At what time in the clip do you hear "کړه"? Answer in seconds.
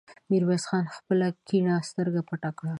2.57-2.69